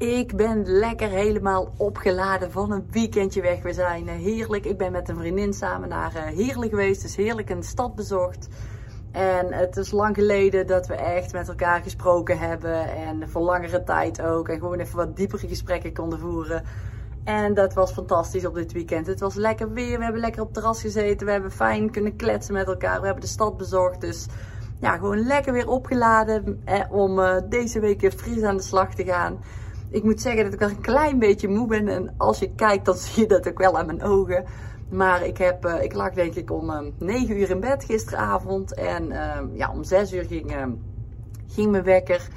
[0.00, 3.62] Ik ben lekker helemaal opgeladen van een weekendje weg.
[3.62, 4.64] We zijn eh, heerlijk.
[4.64, 7.02] Ik ben met een vriendin samen naar eh, Heerlijk geweest.
[7.02, 8.48] Dus heerlijk een stad bezocht.
[9.12, 12.96] En het is lang geleden dat we echt met elkaar gesproken hebben.
[12.96, 14.48] En voor langere tijd ook.
[14.48, 16.62] En gewoon even wat diepere gesprekken konden voeren.
[17.24, 19.06] En dat was fantastisch op dit weekend.
[19.06, 19.98] Het was lekker weer.
[19.98, 21.26] We hebben lekker op het terras gezeten.
[21.26, 23.00] We hebben fijn kunnen kletsen met elkaar.
[23.00, 24.00] We hebben de stad bezocht.
[24.00, 24.26] Dus
[24.80, 26.62] ja, gewoon lekker weer opgeladen.
[26.64, 29.38] Eh, om deze week weer fris aan de slag te gaan
[29.90, 31.88] ik moet zeggen dat ik wel een klein beetje moe ben.
[31.88, 34.44] En als je kijkt, dan zie je dat ook wel aan mijn ogen.
[34.90, 37.84] Maar ik, heb, uh, ik lag denk ik om uh, ehm, 9 uur in bed
[37.84, 38.74] gisteravond.
[38.74, 40.70] En uh, ja, om 6 uur ging, ehm,
[41.46, 42.28] ging mijn wekker.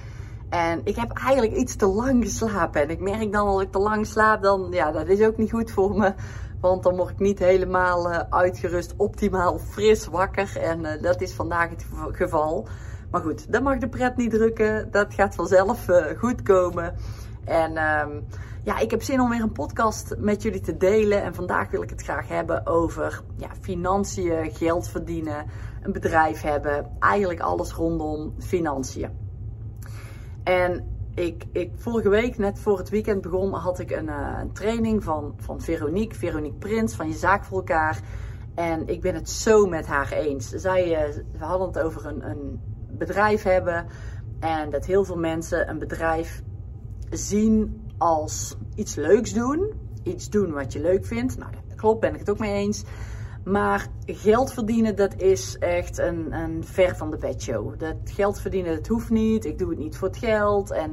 [0.49, 2.81] En ik heb eigenlijk iets te lang geslapen.
[2.81, 5.51] En ik merk dan als ik te lang slaap, dan ja, dat is ook niet
[5.51, 6.13] goed voor me.
[6.63, 10.57] Want dan word ik niet helemaal eh, uitgerust, optimaal fris wakker.
[10.57, 12.67] En eh, dat is vandaag het geval.
[13.11, 14.91] Maar goed, dat mag de pret niet drukken.
[14.91, 16.95] Dat gaat vanzelf eh, goed komen.
[17.45, 18.25] En um,
[18.63, 21.23] ja, ik heb zin om weer een podcast met jullie te delen.
[21.23, 25.45] En vandaag wil ik het graag hebben over ja, financiën, geld verdienen,
[25.81, 26.91] een bedrijf hebben.
[26.99, 29.09] Eigenlijk alles rondom financiën.
[30.43, 34.53] En ik, ik, vorige week, net voor het weekend begon, had ik een, uh, een
[34.53, 37.99] training van, van Veronique, Veronique Prins van Je Zaak voor elkaar.
[38.55, 40.49] En ik ben het zo met haar eens.
[40.49, 43.85] Zij, uh, we hadden het over een, een bedrijf hebben.
[44.39, 46.43] En dat heel veel mensen een bedrijf
[47.17, 49.71] zien als iets leuks doen.
[50.03, 51.37] Iets doen wat je leuk vindt.
[51.37, 52.83] Nou, dat klopt, ben ik het ook mee eens.
[53.43, 57.79] Maar geld verdienen, dat is echt een, een ver van de bedshow.
[57.79, 59.45] Dat geld verdienen, dat hoeft niet.
[59.45, 60.71] Ik doe het niet voor het geld.
[60.71, 60.91] En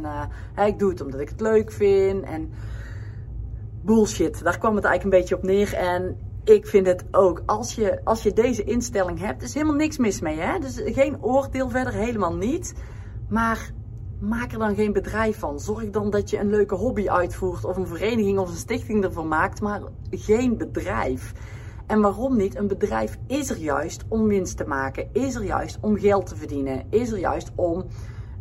[0.56, 2.25] uh, ik doe het omdat ik het leuk vind.
[2.25, 2.50] En
[3.82, 5.75] bullshit, daar kwam het eigenlijk een beetje op neer.
[5.75, 9.98] En ik vind het ook, als je, als je deze instelling hebt, is helemaal niks
[9.98, 10.38] mis mee.
[10.38, 10.59] Hè?
[10.59, 12.75] Dus geen oordeel verder, helemaal niet.
[13.28, 13.70] Maar
[14.20, 15.60] maak er dan geen bedrijf van.
[15.60, 19.28] Zorg dan dat je een leuke hobby uitvoert of een vereniging of een stichting ervan
[19.28, 21.32] maakt, maar geen bedrijf.
[21.86, 22.56] En waarom niet?
[22.56, 26.36] Een bedrijf is er juist om winst te maken, is er juist om geld te
[26.36, 27.84] verdienen, is er juist om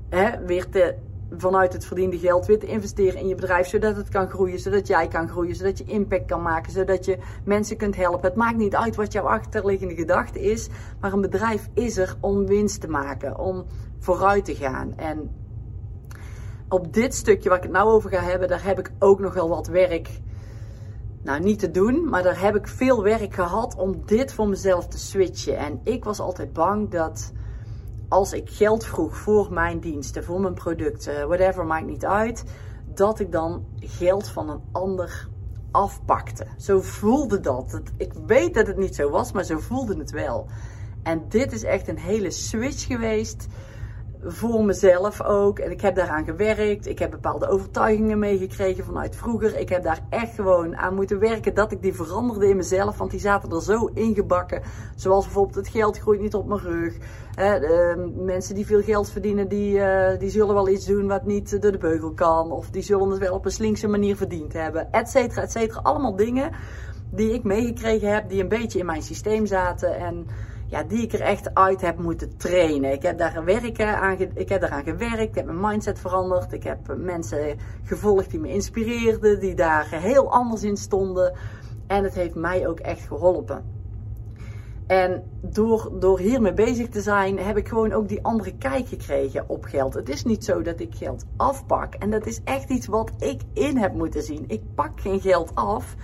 [0.10, 0.96] hè, weer te,
[1.38, 4.88] vanuit het verdiende geld weer te investeren in je bedrijf, zodat het kan groeien, zodat
[4.88, 8.30] jij kan groeien, zodat je impact kan maken, zodat je mensen kunt helpen.
[8.30, 10.70] Het maakt niet uit wat jouw achterliggende gedachte is,
[11.00, 13.66] maar een bedrijf is er om winst te maken, om
[14.00, 14.94] vooruit te gaan.
[14.98, 15.30] En
[16.70, 19.34] op dit stukje waar ik het nou over ga hebben, daar heb ik ook nog
[19.34, 20.20] wel wat werk.
[21.24, 24.88] Nou, niet te doen, maar daar heb ik veel werk gehad om dit voor mezelf
[24.88, 25.58] te switchen.
[25.58, 27.32] En ik was altijd bang dat
[28.10, 32.44] als ik geld vroeg voor mijn diensten, voor mijn producten, whatever, maakt niet uit,
[32.94, 35.28] dat ik dan geld van een ander
[35.72, 36.46] afpakte.
[36.58, 37.82] Zo voelde dat.
[37.98, 40.48] Ik weet dat het niet zo was, maar zo voelde het wel.
[41.04, 43.48] En dit is echt een hele switch geweest
[44.24, 45.60] voor mezelf ook.
[45.60, 46.88] En ik heb daaraan gewerkt.
[46.88, 49.58] Ik heb bepaalde overtuigingen meegekregen vanuit vroeger.
[49.58, 52.98] Ik heb daar echt gewoon aan moeten werken dat ik die veranderde in mezelf.
[52.98, 54.62] Want die zaten er zo ingebakken.
[54.96, 56.98] Zoals bijvoorbeeld het geld groeit niet op mijn rug.
[58.16, 61.72] mensen die veel geld verdienen, die, uh, die zullen wel iets doen wat niet door
[61.72, 62.52] de beugel kan.
[62.52, 64.92] Of die zullen het wel op een slinkse manier verdiend hebben.
[64.92, 65.80] Etcetera, etcetera.
[65.82, 66.52] Allemaal dingen
[67.12, 69.98] die ik meegekregen heb, die een beetje in mijn systeem zaten.
[69.98, 70.28] En
[70.70, 72.92] ja, die ik er echt uit heb moeten trainen.
[72.92, 76.54] Ik heb daar werken aan, ik heb daaraan gewerkt, ik heb mijn mindset veranderd.
[76.54, 81.34] Ik heb mensen gevolgd die me inspireerden, die daar heel anders in stonden.
[81.88, 83.78] En het heeft mij ook echt geholpen.
[84.88, 89.50] En door, door hiermee bezig te zijn, heb ik gewoon ook die andere kijk gekregen
[89.50, 89.94] op geld.
[89.94, 91.94] Het is niet zo dat ik geld afpak.
[91.94, 94.44] En dat is echt iets wat ik in heb moeten zien.
[94.48, 95.96] Ik pak geen geld af.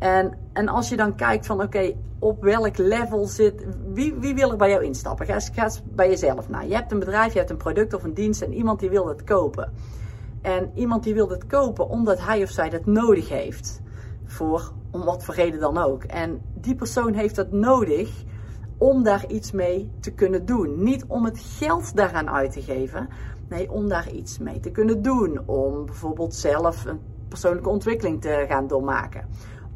[0.00, 4.50] En, en als je dan kijkt van oké, op welk level zit, wie, wie wil
[4.50, 5.26] er bij jou instappen?
[5.26, 6.60] Ga eens, bij jezelf na.
[6.60, 9.06] Je hebt een bedrijf, je hebt een product of een dienst en iemand die wil
[9.06, 9.72] het kopen.
[10.42, 13.80] En iemand die wil het kopen omdat hij of zij dat nodig heeft.
[14.24, 16.04] Voor, om wat voor reden dan ook.
[16.04, 18.24] En die persoon heeft dat nodig
[18.78, 20.82] om daar iets mee te kunnen doen.
[20.82, 23.08] Niet om het geld daaraan uit te geven.
[23.48, 25.40] Nee, om daar iets mee te kunnen doen.
[25.46, 29.24] Om bijvoorbeeld zelf een persoonlijke ontwikkeling te gaan doormaken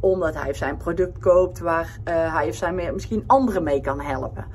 [0.05, 4.01] omdat hij of zijn product koopt waar uh, hij of zij misschien anderen mee kan
[4.01, 4.47] helpen.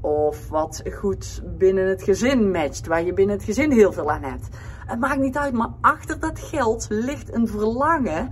[0.00, 4.22] Of wat goed binnen het gezin matcht, waar je binnen het gezin heel veel aan
[4.22, 4.48] hebt.
[4.86, 8.28] Het maakt niet uit, maar achter dat geld ligt een verlangen.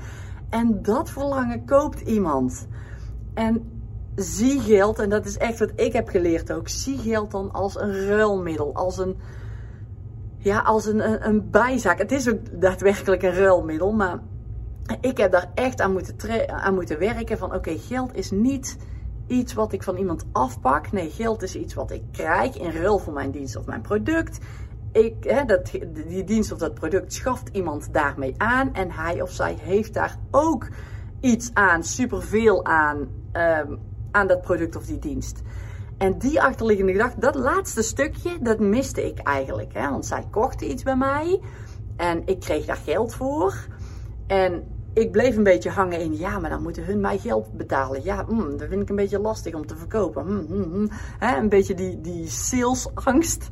[0.50, 2.66] En dat verlangen koopt iemand.
[3.34, 3.80] En
[4.14, 7.80] zie geld, en dat is echt wat ik heb geleerd ook, zie geld dan als
[7.80, 9.16] een ruilmiddel, als een,
[10.36, 11.98] ja, als een, een, een bijzaak.
[11.98, 14.18] Het is ook daadwerkelijk een ruilmiddel, maar
[15.00, 18.76] ik heb daar echt aan moeten, aan moeten werken van oké, geld is niet
[19.26, 20.92] iets wat ik van iemand afpak.
[20.92, 24.38] Nee, geld is iets wat ik krijg in ruil voor mijn dienst of mijn product.
[24.92, 25.70] Ik, hè, dat,
[26.08, 30.16] die dienst of dat product schaft iemand daarmee aan en hij of zij heeft daar
[30.30, 30.68] ook
[31.20, 33.78] iets aan, superveel aan, um,
[34.10, 35.42] aan dat product of die dienst.
[35.98, 39.72] En die achterliggende gedachte, dat laatste stukje, dat miste ik eigenlijk.
[39.74, 39.90] Hè?
[39.90, 41.40] Want zij kochten iets bij mij
[41.96, 43.54] en ik kreeg daar geld voor.
[44.26, 48.04] En ik bleef een beetje hangen in, ja, maar dan moeten hun mij geld betalen.
[48.04, 50.26] Ja, mm, dat vind ik een beetje lastig om te verkopen.
[50.26, 50.90] Mm, mm, mm.
[51.20, 53.48] een beetje die, die salesangst.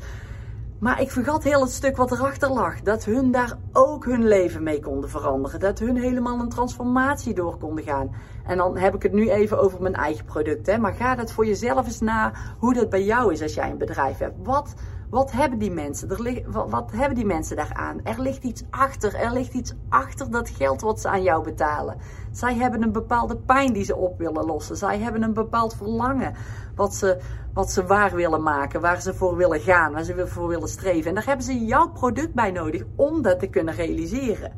[0.79, 2.81] Maar ik vergat heel het stuk wat erachter lag.
[2.81, 5.61] Dat hun daar ook hun leven mee konden veranderen.
[5.61, 8.15] Dat hun helemaal een transformatie door konden gaan.
[8.47, 10.67] En dan heb ik het nu even over mijn eigen product.
[10.67, 10.79] Hè.
[10.79, 13.79] Maar ga dat voor jezelf eens na hoe dat bij jou is als jij een
[13.79, 14.35] bedrijf hebt.
[14.43, 14.75] Wat
[15.15, 16.11] wat hebben die mensen?
[16.11, 18.01] Er wat, hebben die mensen daaraan?
[18.05, 19.15] Er ligt iets achter.
[19.15, 21.97] Er ligt iets achter dat geld wat ze aan jou betalen.
[22.33, 24.77] Zij hebben een bepaalde pijn die ze op willen lossen.
[24.77, 26.35] Zij hebben een bepaald verlangen
[26.75, 27.21] wat ze,
[27.53, 28.81] wat ze waar willen maken.
[28.81, 29.93] Waar ze voor willen gaan.
[29.93, 31.09] Waar ze voor willen streven.
[31.09, 34.53] En daar hebben ze jouw product bij nodig om dat te kunnen realiseren.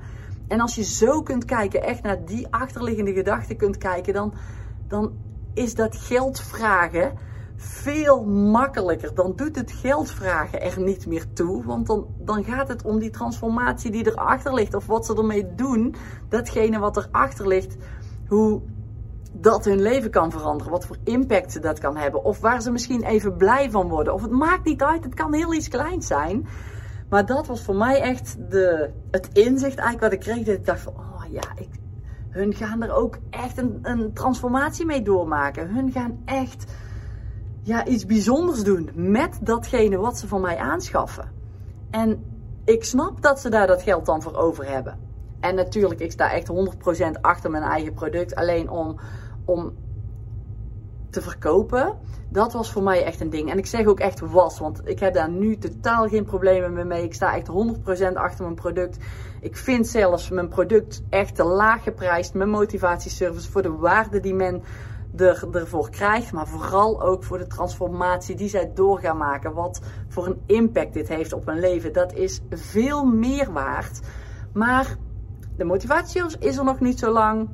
[0.48, 4.34] En als je zo kunt kijken, echt naar die achterliggende gedachten kunt kijken, dan,
[4.88, 5.12] dan
[5.54, 7.12] is dat geld vragen
[7.56, 9.14] veel makkelijker.
[9.14, 11.64] Dan doet het geld vragen er niet meer toe.
[11.64, 14.74] Want dan, dan gaat het om die transformatie die erachter ligt.
[14.74, 15.94] Of wat ze ermee doen.
[16.28, 17.76] Datgene wat erachter ligt.
[18.28, 18.62] Hoe
[19.32, 20.72] dat hun leven kan veranderen.
[20.72, 22.24] Wat voor impact ze dat kan hebben.
[22.24, 24.14] Of waar ze misschien even blij van worden.
[24.14, 25.04] Of het maakt niet uit.
[25.04, 26.46] Het kan heel iets kleins zijn.
[27.08, 30.46] Maar dat was voor mij echt de, het inzicht eigenlijk wat ik kreeg.
[30.46, 31.68] Dat ik dacht van, oh ja, ik,
[32.28, 35.74] hun gaan er ook echt een, een transformatie mee doormaken.
[35.74, 36.72] Hun gaan echt
[37.66, 41.30] ja, iets bijzonders doen met datgene wat ze van mij aanschaffen.
[41.90, 42.24] En
[42.64, 44.98] ik snap dat ze daar dat geld dan voor over hebben.
[45.40, 46.50] En natuurlijk, ik sta echt
[47.16, 48.34] 100% achter mijn eigen product.
[48.34, 48.96] Alleen om,
[49.44, 49.74] om
[51.10, 51.98] te verkopen,
[52.28, 53.50] dat was voor mij echt een ding.
[53.50, 57.02] En ik zeg ook echt was, want ik heb daar nu totaal geen problemen mee.
[57.02, 58.96] Ik sta echt 100% achter mijn product.
[59.40, 62.34] Ik vind zelfs mijn product echt te laag geprijsd.
[62.34, 64.62] Mijn motivatieservice voor de waarde die men
[65.16, 69.52] er, ervoor krijgt, maar vooral ook voor de transformatie die zij door gaan maken.
[69.52, 71.92] Wat voor een impact dit heeft op hun leven.
[71.92, 74.00] Dat is veel meer waard.
[74.52, 74.96] Maar
[75.56, 77.48] de motivatie is er nog niet zo lang.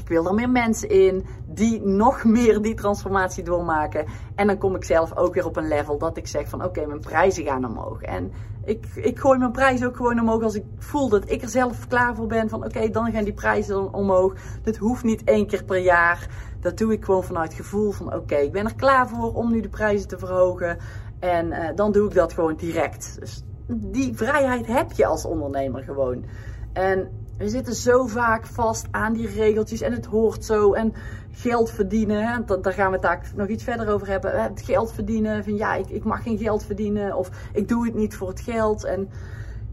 [0.00, 4.06] Ik wil er meer mensen in die nog meer die transformatie doormaken.
[4.34, 6.86] En dan kom ik zelf ook weer op een level dat ik zeg van oké,
[6.86, 8.02] mijn prijzen gaan omhoog.
[8.02, 8.32] En
[8.64, 11.86] ik, ik gooi mijn prijzen ook gewoon omhoog als ik voel dat ik er zelf
[11.86, 12.48] klaar voor ben.
[12.48, 14.34] Van oké, dan gaan die prijzen omhoog.
[14.62, 16.28] Dit hoeft niet één keer per jaar.
[16.60, 19.60] Dat doe ik gewoon vanuit gevoel van oké, ik ben er klaar voor om nu
[19.60, 20.78] de prijzen te verhogen.
[21.18, 23.16] En uh, dan doe ik dat gewoon direct.
[23.20, 26.24] Dus die vrijheid heb je als ondernemer gewoon.
[26.72, 27.08] En
[27.38, 30.72] we zitten zo vaak vast aan die regeltjes en het hoort zo.
[30.72, 30.92] En
[31.30, 34.42] geld verdienen, daar gaan we het nog iets verder over hebben.
[34.42, 37.94] Het geld verdienen, van ja, ik, ik mag geen geld verdienen of ik doe het
[37.94, 38.84] niet voor het geld.
[38.84, 39.08] En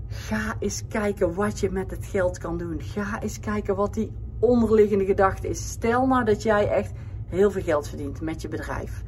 [0.08, 2.82] ga eens kijken wat je met het geld kan doen.
[2.82, 5.70] Ga eens kijken wat die onderliggende gedachte is.
[5.70, 6.92] Stel nou dat jij echt
[7.28, 9.04] heel veel geld verdient met je bedrijf.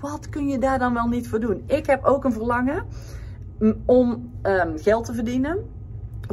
[0.00, 1.62] Wat kun je daar dan wel niet voor doen?
[1.66, 2.86] Ik heb ook een verlangen
[3.84, 5.74] om um, geld te verdienen.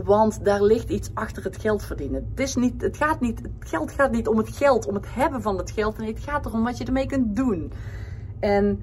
[0.03, 2.27] Want daar ligt iets achter het geld verdienen.
[2.29, 5.13] Het, is niet, het, gaat niet, het geld gaat niet om het geld, om het
[5.13, 5.97] hebben van het geld.
[5.97, 7.71] Nee, het gaat erom wat je ermee kunt doen.
[8.39, 8.79] En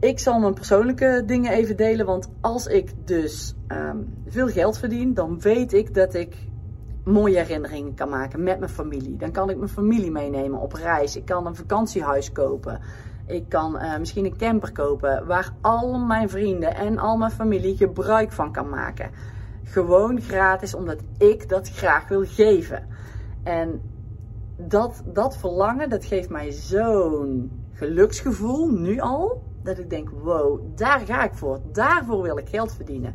[0.00, 2.06] ik zal mijn persoonlijke dingen even delen.
[2.06, 6.47] Want als ik dus um, veel geld verdien, dan weet ik dat ik
[7.08, 9.16] mooie herinneringen kan maken met mijn familie.
[9.16, 11.16] Dan kan ik mijn familie meenemen op reis.
[11.16, 12.80] Ik kan een vakantiehuis kopen.
[13.26, 17.76] Ik kan uh, misschien een camper kopen waar al mijn vrienden en al mijn familie
[17.76, 19.10] gebruik van kan maken.
[19.64, 22.86] Gewoon gratis, omdat ik dat graag wil geven.
[23.42, 23.80] En
[24.56, 29.42] dat, dat verlangen, dat geeft mij zo'n geluksgevoel nu al.
[29.62, 31.60] Dat ik denk, wow, daar ga ik voor.
[31.72, 33.14] Daarvoor wil ik geld verdienen.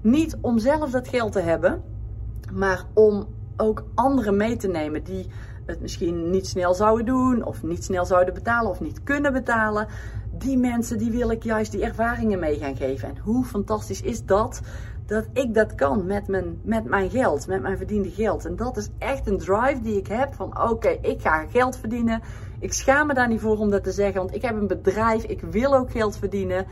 [0.00, 1.82] Niet om zelf dat geld te hebben,
[2.52, 5.26] maar om ook anderen mee te nemen die
[5.66, 9.86] het misschien niet snel zouden doen, of niet snel zouden betalen, of niet kunnen betalen.
[10.38, 13.08] Die mensen, die wil ik juist die ervaringen mee gaan geven.
[13.08, 14.60] En hoe fantastisch is dat?
[15.06, 18.44] Dat ik dat kan met mijn, met mijn geld, met mijn verdiende geld.
[18.44, 22.20] En dat is echt een drive die ik heb van oké, ik ga geld verdienen.
[22.58, 25.24] Ik schaam me daar niet voor om dat te zeggen, want ik heb een bedrijf,
[25.24, 26.66] ik wil ook geld verdienen.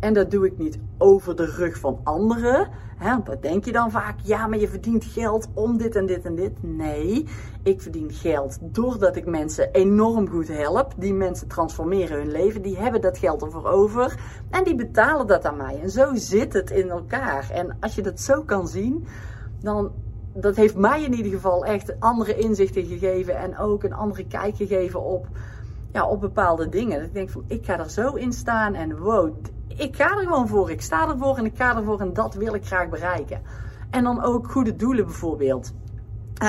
[0.00, 2.68] En dat doe ik niet over de rug van anderen.
[2.96, 4.14] Hè, dat denk je dan vaak.
[4.22, 6.52] Ja, maar je verdient geld om dit en dit en dit.
[6.62, 7.26] Nee,
[7.62, 10.94] ik verdien geld doordat ik mensen enorm goed help.
[10.96, 12.62] Die mensen transformeren hun leven.
[12.62, 14.20] Die hebben dat geld ervoor over.
[14.50, 15.80] En die betalen dat aan mij.
[15.80, 17.50] En zo zit het in elkaar.
[17.50, 19.06] En als je dat zo kan zien,
[19.60, 19.92] dan
[20.34, 23.36] dat heeft mij in ieder geval echt andere inzichten gegeven.
[23.36, 25.26] En ook een andere kijk gegeven op,
[25.92, 27.02] ja, op bepaalde dingen.
[27.02, 28.74] Ik denk van, ik ga er zo in staan.
[28.74, 29.34] En wow,
[29.78, 30.70] ik ga er gewoon voor.
[30.70, 33.42] Ik sta ervoor en ik ga ervoor en dat wil ik graag bereiken.
[33.90, 35.72] En dan ook goede doelen bijvoorbeeld.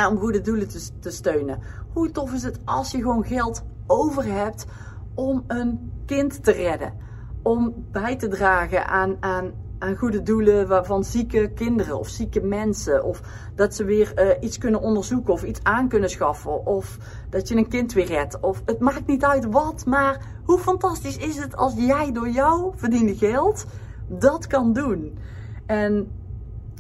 [0.10, 1.60] om goede doelen te, te steunen.
[1.94, 4.66] Hoe tof is het als je gewoon geld over hebt
[5.14, 6.94] om een kind te redden?
[7.42, 13.04] Om bij te dragen aan, aan, aan goede doelen van zieke kinderen of zieke mensen.
[13.04, 13.22] Of
[13.56, 16.66] dat ze weer uh, iets kunnen onderzoeken of iets aan kunnen schaffen.
[16.66, 16.98] Of
[17.30, 18.40] dat je een kind weer redt.
[18.40, 22.72] Of het maakt niet uit wat, maar hoe fantastisch is het als jij door jou
[22.76, 23.66] verdiende geld
[24.08, 25.18] dat kan doen.
[25.66, 26.12] En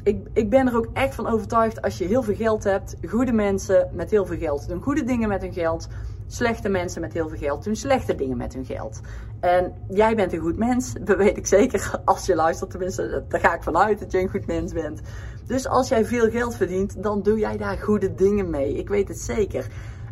[0.03, 3.31] ik, ik ben er ook echt van overtuigd als je heel veel geld hebt, goede
[3.31, 5.87] mensen met heel veel geld doen goede dingen met hun geld.
[6.31, 8.99] Slechte mensen met heel veel geld doen slechte dingen met hun geld.
[9.39, 12.69] En jij bent een goed mens, dat weet ik zeker als je luistert.
[12.69, 15.01] Tenminste, daar ga ik vanuit dat je een goed mens bent.
[15.47, 18.73] Dus als jij veel geld verdient, dan doe jij daar goede dingen mee.
[18.73, 19.67] Ik weet het zeker.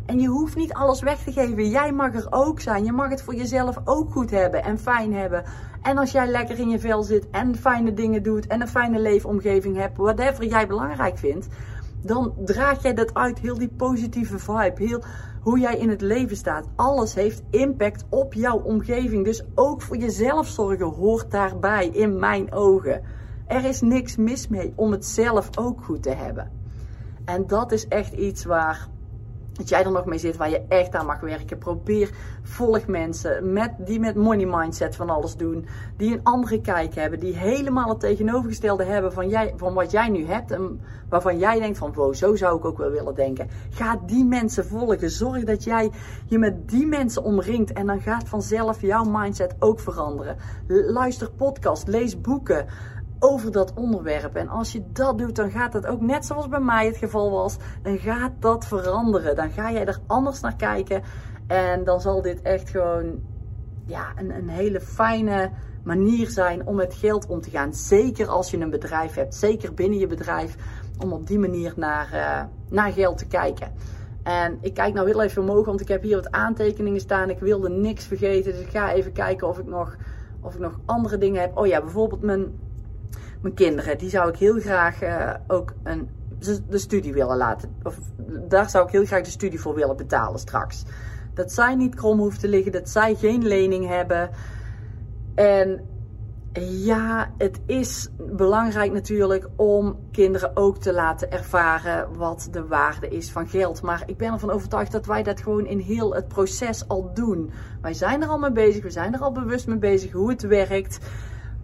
[0.06, 1.68] En je hoeft niet alles weg te geven.
[1.68, 2.84] Jij mag er ook zijn.
[2.84, 5.44] Je mag het voor jezelf ook goed hebben en fijn hebben.
[5.82, 8.98] En als jij lekker in je vel zit en fijne dingen doet en een fijne
[9.00, 11.48] leefomgeving hebt, whatever jij belangrijk vindt,
[12.00, 13.38] dan draag jij dat uit.
[13.38, 15.02] Heel die positieve vibe, heel
[15.40, 16.66] hoe jij in het leven staat.
[16.76, 19.24] Alles heeft impact op jouw omgeving.
[19.24, 23.02] Dus ook voor jezelf zorgen hoort daarbij in mijn ogen.
[23.46, 26.50] Er is niks mis mee om het zelf ook goed te hebben.
[27.24, 28.88] En dat is echt iets waar
[29.58, 31.58] dat jij er nog mee zit, waar je echt aan mag werken.
[31.58, 32.10] Probeer,
[32.42, 35.66] volg mensen met, die met money mindset van alles doen.
[35.96, 37.20] Die een andere kijk hebben.
[37.20, 40.50] Die helemaal het tegenovergestelde hebben van, jij, van wat jij nu hebt.
[40.50, 43.48] En waarvan jij denkt van, wow, zo zou ik ook wel willen denken.
[43.70, 45.10] Ga die mensen volgen.
[45.10, 45.90] Zorg dat jij
[46.26, 47.72] je met die mensen omringt.
[47.72, 50.36] En dan gaat vanzelf jouw mindset ook veranderen.
[50.68, 52.66] Luister podcast, lees boeken
[53.18, 54.34] over dat onderwerp.
[54.34, 57.30] En als je dat doet, dan gaat het ook net zoals bij mij het geval
[57.30, 57.56] was.
[57.82, 59.36] Dan gaat dat veranderen.
[59.36, 61.02] Dan ga jij er anders naar kijken.
[61.46, 63.20] En dan zal dit echt gewoon
[63.86, 65.50] ja, een, een hele fijne
[65.82, 67.74] manier zijn om met geld om te gaan.
[67.74, 69.34] Zeker als je een bedrijf hebt.
[69.34, 70.56] Zeker binnen je bedrijf.
[70.98, 73.72] Om op die manier naar, uh, naar geld te kijken.
[74.22, 77.30] En ik kijk nou heel even omhoog, want ik heb hier wat aantekeningen staan.
[77.30, 78.52] Ik wilde niks vergeten.
[78.52, 79.96] Dus ik ga even kijken of ik nog,
[80.40, 81.56] of ik nog andere dingen heb.
[81.56, 82.52] Oh ja, bijvoorbeeld mijn
[83.40, 86.08] mijn kinderen, die zou ik heel graag uh, ook een,
[86.68, 87.74] de studie willen laten.
[87.82, 87.98] Of
[88.48, 90.84] daar zou ik heel graag de studie voor willen betalen straks.
[91.34, 94.30] Dat zij niet krom hoeft te liggen, dat zij geen lening hebben.
[95.34, 95.80] En
[96.60, 103.30] ja, het is belangrijk natuurlijk om kinderen ook te laten ervaren wat de waarde is
[103.30, 103.82] van geld.
[103.82, 107.50] Maar ik ben ervan overtuigd dat wij dat gewoon in heel het proces al doen.
[107.80, 110.42] Wij zijn er al mee bezig, we zijn er al bewust mee bezig hoe het
[110.42, 110.98] werkt.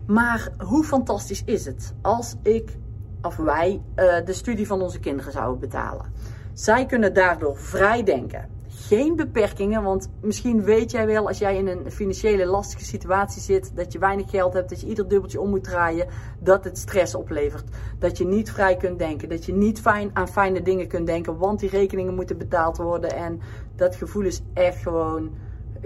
[0.07, 2.77] Maar hoe fantastisch is het als ik
[3.23, 6.07] of wij uh, de studie van onze kinderen zouden betalen?
[6.53, 8.49] Zij kunnen daardoor vrij denken.
[8.69, 13.71] Geen beperkingen, want misschien weet jij wel als jij in een financiële lastige situatie zit,
[13.75, 16.07] dat je weinig geld hebt, dat je ieder dubbeltje om moet draaien,
[16.39, 17.65] dat het stress oplevert.
[17.99, 21.39] Dat je niet vrij kunt denken, dat je niet fijn aan fijne dingen kunt denken,
[21.39, 23.15] want die rekeningen moeten betaald worden.
[23.15, 23.41] En
[23.77, 25.31] dat gevoel is echt gewoon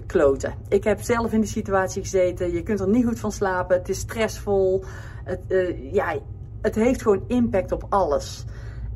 [0.07, 0.55] kloten.
[0.69, 2.53] Ik heb zelf in die situatie gezeten.
[2.53, 3.77] Je kunt er niet goed van slapen.
[3.77, 4.85] Het is stressvol.
[5.25, 6.19] Het, uh, ja,
[6.63, 8.45] het heeft gewoon impact op alles.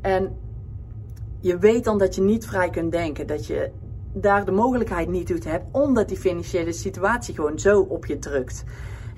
[0.01, 0.37] En
[1.39, 3.27] je weet dan dat je niet vrij kunt denken.
[3.27, 3.71] Dat je
[4.13, 5.65] daar de mogelijkheid niet toe hebt.
[5.71, 8.63] Omdat die financiële situatie gewoon zo op je drukt.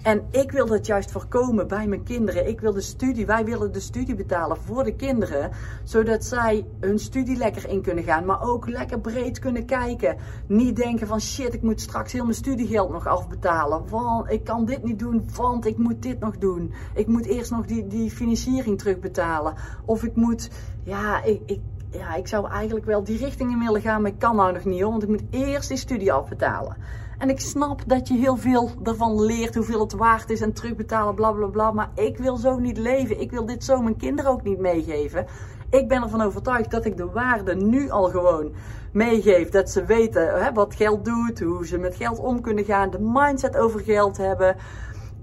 [0.02, 2.48] En ik wil dat juist voorkomen bij mijn kinderen.
[2.48, 5.52] Ik wil de studie, wij willen de studie betalen voor de kinderen.
[5.84, 8.26] Zodat zij hun studie lekker in kunnen gaan.
[8.26, 10.18] Maar ook lekker breed kunnen kijken.
[10.48, 13.90] Niet denken van shit, ik moet straks heel mijn studiegeld nog afbetalen.
[13.90, 16.74] Want ik kan dit niet doen, want ik moet dit nog doen.
[16.94, 19.54] Ik moet eerst nog die, die financiering terugbetalen.
[19.86, 20.50] Of ik moet,
[20.84, 21.60] ja, ik, ik
[21.98, 24.66] ja, ik zou eigenlijk wel die richting in willen gaan, maar ik kan nou nog
[24.66, 26.76] niet hoor, want ik moet eerst die studie afbetalen.
[27.18, 31.16] En ik snap dat je heel veel ervan leert, hoeveel het waard is en terugbetalen,
[31.16, 31.72] bla bla bla.
[31.72, 33.22] Maar ik wil zo niet leven.
[33.22, 35.26] Ik wil dit zo mijn kinderen ook niet meegeven.
[35.70, 38.52] Ik ben ervan overtuigd dat ik de waarde nu al gewoon
[38.92, 39.50] meegeef.
[39.50, 43.00] Dat ze weten hè, wat geld doet, hoe ze met geld om kunnen gaan, de
[43.00, 44.56] mindset over geld hebben.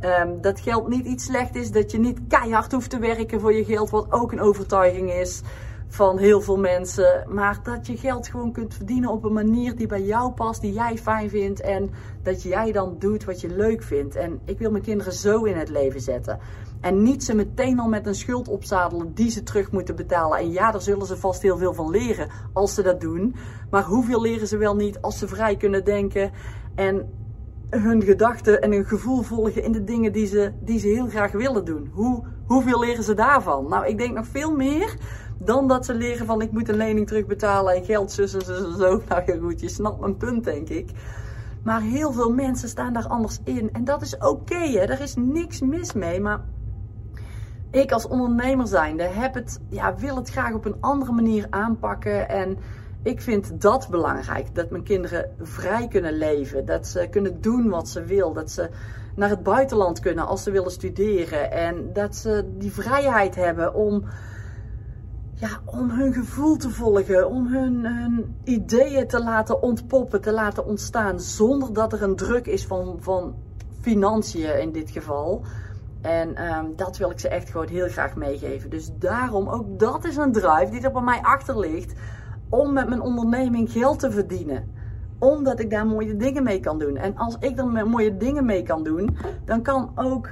[0.00, 3.52] Um, dat geld niet iets slecht is, dat je niet keihard hoeft te werken voor
[3.52, 5.42] je geld, wat ook een overtuiging is
[5.92, 7.24] van heel veel mensen.
[7.28, 10.72] Maar dat je geld gewoon kunt verdienen op een manier die bij jou past, die
[10.72, 11.60] jij fijn vindt.
[11.60, 11.90] En
[12.22, 14.16] dat jij dan doet wat je leuk vindt.
[14.16, 16.38] En ik wil mijn kinderen zo in het leven zetten.
[16.80, 20.38] En niet ze meteen al met een schuld opzadelen die ze terug moeten betalen.
[20.38, 23.34] En ja, daar zullen ze vast heel veel van leren als ze dat doen.
[23.70, 26.30] Maar hoeveel leren ze wel niet als ze vrij kunnen denken
[26.74, 27.10] en
[27.70, 31.32] hun gedachten en hun gevoel volgen in de dingen die ze, die ze heel graag
[31.32, 31.90] willen doen?
[31.92, 33.68] Hoe, hoeveel leren ze daarvan?
[33.68, 34.96] Nou, ik denk nog veel meer
[35.44, 38.42] dan dat ze leren van ik moet een lening terugbetalen en geld zussen,
[38.78, 39.02] zo.
[39.08, 40.90] Nou ja, goed, je snapt mijn punt, denk ik.
[41.62, 43.72] Maar heel veel mensen staan daar anders in.
[43.72, 44.86] En dat is oké, hè.
[44.86, 46.20] Daar is niks mis mee.
[46.20, 46.40] Maar
[47.70, 52.28] ik als ondernemer zijnde heb het, ja, wil het graag op een andere manier aanpakken.
[52.28, 52.58] En
[53.02, 54.54] ik vind dat belangrijk.
[54.54, 56.64] Dat mijn kinderen vrij kunnen leven.
[56.64, 58.32] Dat ze kunnen doen wat ze wil.
[58.32, 58.70] Dat ze
[59.14, 61.50] naar het buitenland kunnen als ze willen studeren.
[61.50, 64.04] En dat ze die vrijheid hebben om
[65.42, 71.20] ja, om hun gevoel te volgen, om hun, ideeën te laten ontpoppen, te laten ontstaan,
[71.20, 73.34] zonder dat er een druk is van, van
[73.80, 75.44] financiën in dit geval.
[76.00, 78.70] En um, dat wil ik ze echt gewoon heel graag meegeven.
[78.70, 81.92] Dus daarom, ook dat is een drive die er bij mij achter ligt,
[82.48, 84.80] om met mijn onderneming geld te verdienen
[85.18, 86.96] omdat ik daar mooie dingen mee kan doen.
[86.96, 90.28] En als ik er mooie dingen mee kan doen, dan kan ook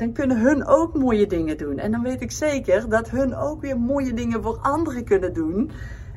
[0.00, 1.78] dan kunnen hun ook mooie dingen doen.
[1.78, 5.70] En dan weet ik zeker dat hun ook weer mooie dingen voor anderen kunnen doen.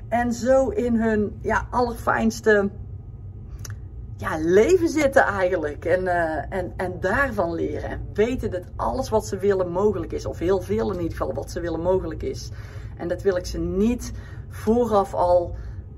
[0.10, 2.70] En zo in hun ja, allerfijnste
[4.18, 5.86] ja, leven zitten eigenlijk.
[5.86, 7.90] En, uh, en, en daarvan leren.
[7.90, 10.25] En weten dat alles wat ze willen mogelijk is.
[10.25, 12.52] Of heel veel in ieder geval wat ze willen mogelijk is.
[12.98, 14.12] En dat wil ik ze niet
[14.50, 15.56] vooraf al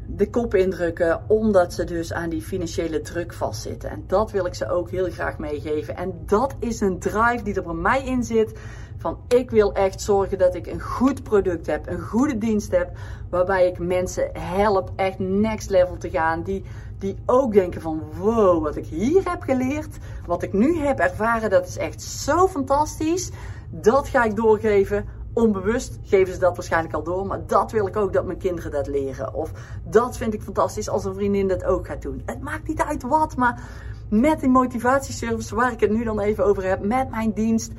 [0.08, 3.90] de kop indrukken, omdat ze dus aan die financiële druk vastzitten.
[3.90, 5.96] En dat wil ik ze ook heel graag meegeven.
[5.98, 8.54] En dat is een drive die er bij mij in zit.
[8.98, 12.92] Van ik wil echt zorgen dat ik een goed product heb, een goede dienst heb,
[13.30, 16.44] waarbij ik mensen help echt next level te gaan.
[16.44, 16.64] Die,
[17.00, 21.50] die ook denken van wow, wat ik hier heb geleerd, wat ik nu heb ervaren,
[21.50, 23.32] dat is echt zo fantastisch.
[23.70, 27.26] Dat ga ik doorgeven onbewust geven ze dat waarschijnlijk al door.
[27.26, 29.34] Maar dat wil ik ook dat mijn kinderen dat leren.
[29.34, 29.52] Of
[29.84, 32.22] dat vind ik fantastisch als een vriendin dat ook gaat doen.
[32.26, 33.64] Het maakt niet uit wat, maar
[34.10, 37.72] met die motivatieservice waar ik het nu dan even over heb, met mijn dienst,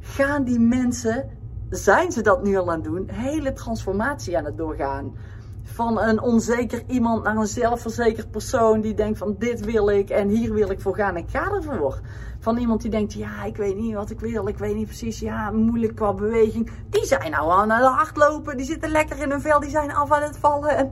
[0.00, 1.30] gaan die mensen,
[1.70, 5.14] zijn ze dat nu al aan het doen, hele transformatie aan het doorgaan.
[5.62, 10.28] Van een onzeker iemand naar een zelfverzekerd persoon die denkt van dit wil ik en
[10.28, 11.16] hier wil ik voor gaan.
[11.16, 12.00] Ik ga ervoor
[12.42, 15.18] van iemand die denkt, ja, ik weet niet wat ik wil, ik weet niet precies,
[15.18, 16.70] ja, moeilijk qua beweging.
[16.90, 20.10] Die zijn nou aan het hardlopen, die zitten lekker in hun vel, die zijn af
[20.10, 20.76] aan het vallen.
[20.76, 20.90] En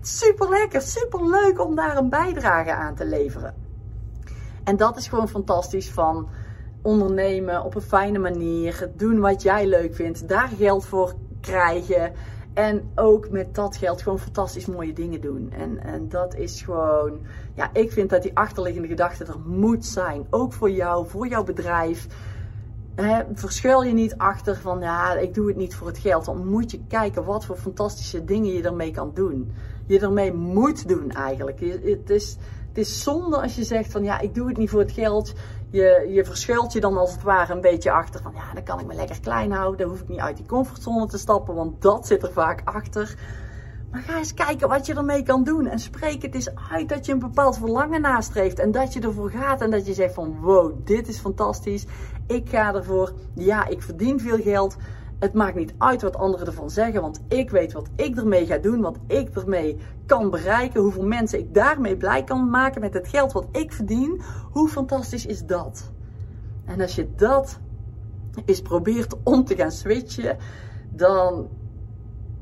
[0.00, 3.54] super lekker, super leuk om daar een bijdrage aan te leveren.
[4.64, 6.28] En dat is gewoon fantastisch van
[6.82, 12.12] ondernemen op een fijne manier, doen wat jij leuk vindt, daar geld voor krijgen.
[12.54, 15.52] En ook met dat geld gewoon fantastisch mooie dingen doen.
[15.52, 17.20] En, en dat is gewoon,
[17.54, 20.26] ja, ik vind dat die achterliggende gedachte er moet zijn.
[20.30, 22.06] Ook voor jou, voor jouw bedrijf.
[22.94, 26.24] He, verschuil je niet achter van, ja, ik doe het niet voor het geld.
[26.24, 29.52] Dan moet je kijken wat voor fantastische dingen je ermee kan doen.
[29.86, 31.60] Je ermee moet doen eigenlijk.
[31.82, 32.36] Het is,
[32.68, 35.32] het is zonde als je zegt van, ja, ik doe het niet voor het geld
[35.70, 38.80] je, je verschuilt je dan als het ware een beetje achter van ja, dan kan
[38.80, 39.78] ik me lekker klein houden.
[39.78, 43.14] Dan hoef ik niet uit die comfortzone te stappen, want dat zit er vaak achter.
[43.90, 45.66] Maar ga eens kijken wat je ermee kan doen.
[45.66, 48.58] En spreek het eens uit dat je een bepaald verlangen nastreeft.
[48.58, 49.60] En dat je ervoor gaat.
[49.60, 51.86] En dat je zegt van wow, dit is fantastisch.
[52.26, 53.12] Ik ga ervoor.
[53.34, 54.76] Ja, ik verdien veel geld.
[55.20, 58.58] Het maakt niet uit wat anderen ervan zeggen, want ik weet wat ik ermee ga
[58.58, 63.08] doen, wat ik ermee kan bereiken, hoeveel mensen ik daarmee blij kan maken met het
[63.08, 64.20] geld wat ik verdien.
[64.50, 65.90] Hoe fantastisch is dat?
[66.64, 67.58] En als je dat
[68.44, 70.36] eens probeert om te gaan switchen,
[70.90, 71.48] dan,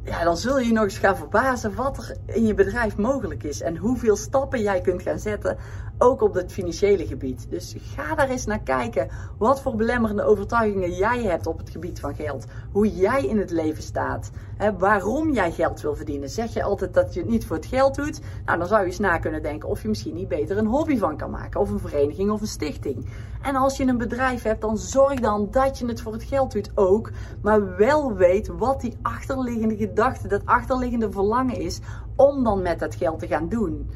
[0.05, 3.43] ja, dan zul je je nog eens gaan verbazen wat er in je bedrijf mogelijk
[3.43, 5.57] is en hoeveel stappen jij kunt gaan zetten
[5.99, 7.47] ook op het financiële gebied.
[7.51, 9.09] Dus ga daar eens naar kijken.
[9.39, 12.47] Wat voor belemmerende overtuigingen jij hebt op het gebied van geld.
[12.73, 14.31] Hoe jij in het leven staat.
[14.57, 16.31] Hè, waarom jij geld wil verdienen.
[16.31, 18.21] Zeg je altijd dat je het niet voor het geld doet?
[18.45, 20.99] Nou, dan zou je eens na kunnen denken of je misschien niet beter een hobby
[20.99, 21.61] van kan maken.
[21.61, 23.07] Of een vereniging of een stichting.
[23.43, 26.53] En als je een bedrijf hebt, dan zorg dan dat je het voor het geld
[26.53, 27.11] doet ook.
[27.43, 31.81] Maar wel weet wat die achterliggende gedachte, dat achterliggende verlangen is.
[32.17, 33.91] Om dan met dat geld te gaan doen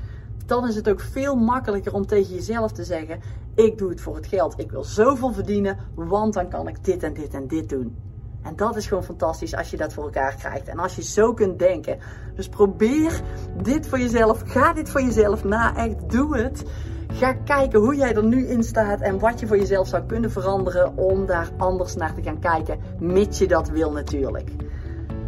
[0.47, 3.21] dan is het ook veel makkelijker om tegen jezelf te zeggen:
[3.55, 4.59] Ik doe het voor het geld.
[4.59, 7.97] Ik wil zoveel verdienen, want dan kan ik dit en dit en dit doen.
[8.43, 10.69] En dat is gewoon fantastisch als je dat voor elkaar krijgt.
[10.69, 11.99] En als je zo kunt denken.
[12.35, 13.21] Dus probeer
[13.63, 14.43] dit voor jezelf.
[14.47, 15.77] Ga dit voor jezelf na.
[15.77, 16.65] Echt, doe het.
[17.13, 20.31] Ga kijken hoe jij er nu in staat en wat je voor jezelf zou kunnen
[20.31, 22.79] veranderen om daar anders naar te gaan kijken.
[22.99, 24.51] Mits je dat wil natuurlijk.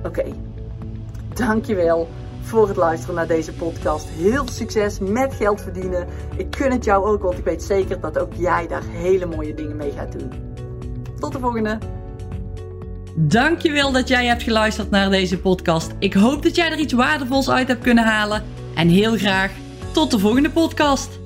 [0.05, 0.24] Oké,
[1.35, 2.09] dankjewel
[2.44, 4.09] voor het luisteren naar deze podcast.
[4.09, 6.07] Heel succes met geld verdienen.
[6.37, 9.54] Ik gun het jou ook, want ik weet zeker dat ook jij daar hele mooie
[9.54, 10.33] dingen mee gaat doen.
[11.20, 11.78] Tot de volgende.
[13.16, 15.92] Dankjewel dat jij hebt geluisterd naar deze podcast.
[15.98, 18.42] Ik hoop dat jij er iets waardevols uit hebt kunnen halen.
[18.74, 19.50] En heel graag
[19.92, 21.24] tot de volgende podcast.